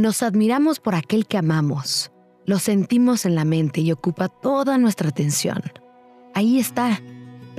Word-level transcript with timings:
Nos 0.00 0.22
admiramos 0.22 0.80
por 0.80 0.94
aquel 0.94 1.26
que 1.26 1.36
amamos. 1.36 2.10
Lo 2.46 2.58
sentimos 2.58 3.26
en 3.26 3.34
la 3.34 3.44
mente 3.44 3.82
y 3.82 3.92
ocupa 3.92 4.30
toda 4.30 4.78
nuestra 4.78 5.10
atención. 5.10 5.60
Ahí 6.32 6.58
está. 6.58 7.02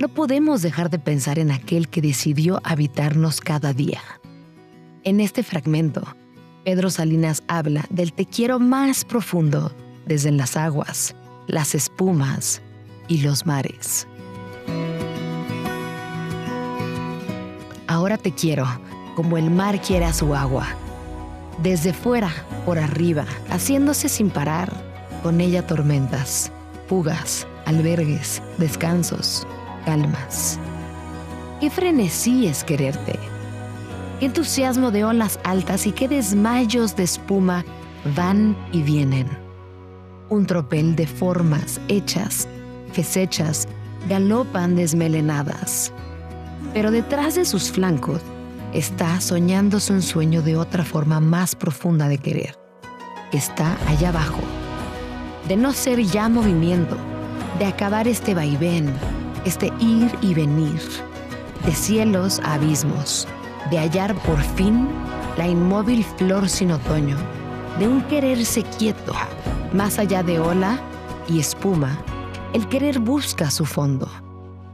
No 0.00 0.08
podemos 0.08 0.60
dejar 0.60 0.90
de 0.90 0.98
pensar 0.98 1.38
en 1.38 1.52
aquel 1.52 1.88
que 1.88 2.02
decidió 2.02 2.60
habitarnos 2.64 3.40
cada 3.40 3.72
día. 3.72 4.00
En 5.04 5.20
este 5.20 5.44
fragmento, 5.44 6.02
Pedro 6.64 6.90
Salinas 6.90 7.44
habla 7.46 7.84
del 7.90 8.12
te 8.12 8.26
quiero 8.26 8.58
más 8.58 9.04
profundo, 9.04 9.72
desde 10.06 10.32
las 10.32 10.56
aguas, 10.56 11.14
las 11.46 11.76
espumas 11.76 12.60
y 13.06 13.18
los 13.18 13.46
mares. 13.46 14.08
Ahora 17.86 18.18
te 18.18 18.32
quiero, 18.32 18.66
como 19.14 19.38
el 19.38 19.48
mar 19.48 19.80
quiere 19.80 20.06
a 20.06 20.12
su 20.12 20.34
agua 20.34 20.66
desde 21.58 21.92
fuera, 21.92 22.30
por 22.64 22.78
arriba, 22.78 23.24
haciéndose 23.50 24.08
sin 24.08 24.30
parar, 24.30 24.72
con 25.22 25.40
ella 25.40 25.66
tormentas, 25.66 26.50
fugas, 26.88 27.46
albergues, 27.66 28.42
descansos, 28.58 29.46
calmas. 29.84 30.58
Qué 31.60 31.70
frenesí 31.70 32.46
es 32.46 32.64
quererte. 32.64 33.18
Qué 34.18 34.26
entusiasmo 34.26 34.90
de 34.90 35.04
olas 35.04 35.38
altas 35.44 35.86
y 35.86 35.92
qué 35.92 36.08
desmayos 36.08 36.96
de 36.96 37.04
espuma 37.04 37.64
van 38.16 38.56
y 38.72 38.82
vienen. 38.82 39.28
Un 40.28 40.46
tropel 40.46 40.96
de 40.96 41.06
formas 41.06 41.80
hechas, 41.88 42.48
fechas, 42.92 43.68
galopan 44.08 44.76
desmelenadas. 44.76 45.92
Pero 46.74 46.90
detrás 46.90 47.34
de 47.34 47.44
sus 47.44 47.70
flancos 47.70 48.20
está 48.72 49.20
soñándose 49.20 49.92
un 49.92 50.02
sueño 50.02 50.42
de 50.42 50.56
otra 50.56 50.84
forma 50.84 51.20
más 51.20 51.54
profunda 51.54 52.08
de 52.08 52.18
querer, 52.18 52.58
que 53.30 53.36
está 53.36 53.76
allá 53.86 54.08
abajo, 54.08 54.40
de 55.46 55.56
no 55.56 55.72
ser 55.72 56.00
ya 56.00 56.28
movimiento, 56.28 56.96
de 57.58 57.66
acabar 57.66 58.08
este 58.08 58.34
vaivén, 58.34 58.92
este 59.44 59.66
ir 59.78 60.10
y 60.22 60.34
venir, 60.34 60.80
de 61.66 61.72
cielos 61.72 62.40
a 62.44 62.54
abismos, 62.54 63.28
de 63.70 63.78
hallar 63.78 64.14
por 64.22 64.40
fin 64.40 64.88
la 65.36 65.46
inmóvil 65.46 66.04
flor 66.16 66.48
sin 66.48 66.72
otoño, 66.72 67.16
de 67.78 67.88
un 67.88 68.02
quererse 68.02 68.62
quieto, 68.78 69.12
más 69.72 69.98
allá 69.98 70.22
de 70.22 70.40
ola 70.40 70.80
y 71.28 71.40
espuma, 71.40 71.98
el 72.54 72.68
querer 72.68 72.98
busca 72.98 73.50
su 73.50 73.66
fondo, 73.66 74.08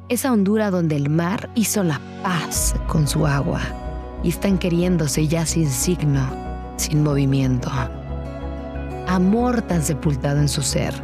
esa 0.08 0.32
hondura 0.32 0.70
donde 0.70 0.96
el 0.96 1.10
mar 1.10 1.50
hizo 1.54 1.82
la 1.82 2.00
paz 2.22 2.74
con 2.86 3.06
su 3.06 3.26
agua 3.26 3.60
y 4.22 4.30
están 4.30 4.58
queriéndose 4.58 5.28
ya 5.28 5.46
sin 5.46 5.68
signo, 5.68 6.28
sin 6.76 7.02
movimiento. 7.02 7.70
Amor 9.06 9.62
tan 9.62 9.82
sepultado 9.82 10.40
en 10.40 10.48
su 10.48 10.62
ser, 10.62 10.94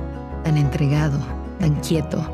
tan 0.42 0.56
entregado, 0.56 1.18
tan 1.58 1.76
quieto, 1.80 2.26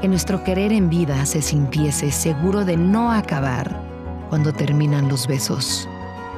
que 0.00 0.08
nuestro 0.08 0.44
querer 0.44 0.72
en 0.72 0.88
vida 0.88 1.24
se 1.26 1.42
sintiese 1.42 2.10
seguro 2.10 2.64
de 2.64 2.76
no 2.76 3.10
acabar 3.10 3.80
cuando 4.28 4.52
terminan 4.52 5.08
los 5.08 5.26
besos, 5.26 5.88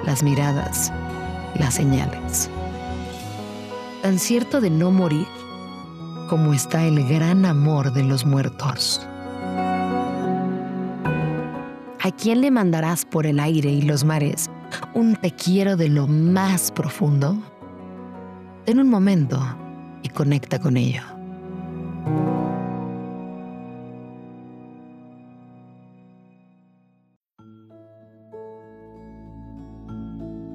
las 0.05 0.23
miradas, 0.23 0.93
las 1.57 1.75
señales. 1.75 2.49
Tan 4.03 4.19
cierto 4.19 4.61
de 4.61 4.71
no 4.71 4.91
morir 4.91 5.27
como 6.29 6.53
está 6.53 6.85
el 6.85 7.09
gran 7.09 7.47
amor 7.47 7.93
de 7.93 8.05
los 8.05 8.25
muertos. 8.25 9.08
¿A 12.09 12.11
quién 12.11 12.41
le 12.41 12.51
mandarás 12.51 13.05
por 13.05 13.27
el 13.27 13.39
aire 13.39 13.71
y 13.71 13.83
los 13.83 14.03
mares 14.03 14.47
un 14.95 15.15
te 15.17 15.31
quiero 15.31 15.77
de 15.77 15.91
lo 15.91 16.07
más 16.07 16.73
profundo? 16.73 17.37
Ten 18.65 18.81
un 18.81 18.89
momento 18.89 19.39
y 20.03 20.09
conecta 20.09 20.59
con 20.59 20.79
ello. 20.79 21.03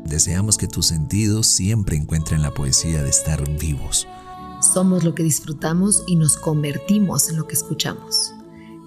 Deseamos 0.05 0.57
que 0.57 0.67
tus 0.67 0.87
sentidos 0.87 1.45
siempre 1.45 1.95
encuentren 1.95 2.41
la 2.41 2.49
poesía 2.49 3.03
de 3.03 3.11
estar 3.11 3.47
vivos. 3.59 4.07
Somos 4.73 5.03
lo 5.03 5.13
que 5.13 5.21
disfrutamos 5.21 6.03
y 6.07 6.15
nos 6.15 6.35
convertimos 6.35 7.29
en 7.29 7.37
lo 7.37 7.45
que 7.45 7.53
escuchamos. 7.53 8.33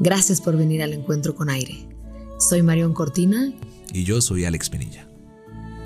Gracias 0.00 0.40
por 0.40 0.56
venir 0.56 0.82
al 0.82 0.94
encuentro 0.94 1.36
con 1.36 1.48
aire. 1.48 1.95
Soy 2.38 2.62
Marión 2.62 2.92
Cortina. 2.92 3.50
Y 3.92 4.04
yo 4.04 4.20
soy 4.20 4.44
Alex 4.44 4.68
Penilla. 4.68 5.08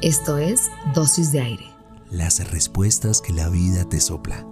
Esto 0.03 0.37
es 0.37 0.69
Dosis 0.95 1.31
de 1.31 1.41
Aire. 1.41 1.65
Las 2.11 2.51
respuestas 2.51 3.21
que 3.21 3.33
la 3.33 3.49
vida 3.49 3.89
te 3.89 4.01
sopla. 4.01 4.45